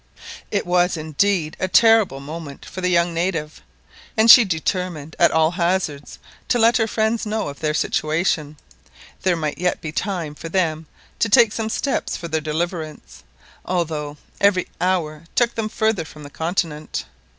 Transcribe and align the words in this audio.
It 0.49 0.65
was 0.65 0.97
indeed 0.97 1.55
a 1.59 1.67
terrible 1.67 2.19
moment 2.19 2.65
for 2.65 2.81
the 2.81 2.89
young 2.89 3.13
native, 3.13 3.61
and 4.17 4.31
she 4.31 4.43
determined 4.43 5.15
at 5.19 5.29
all 5.29 5.51
hazards 5.51 6.17
to 6.47 6.57
let 6.57 6.77
her 6.77 6.87
friends 6.87 7.23
know 7.27 7.49
of 7.49 7.59
their 7.59 7.75
situation. 7.75 8.57
There 9.21 9.35
might 9.35 9.59
yet 9.59 9.79
be 9.79 9.91
time 9.91 10.33
for 10.33 10.49
them 10.49 10.87
to 11.19 11.29
take 11.29 11.53
some 11.53 11.69
steps 11.69 12.17
for 12.17 12.27
their 12.27 12.41
deliverance, 12.41 13.21
although 13.63 14.17
every 14.39 14.67
hour 14.81 15.25
took 15.35 15.53
them 15.53 15.69
farther 15.69 16.03
from 16.03 16.23
the 16.23 16.31
continent. 16.31 17.05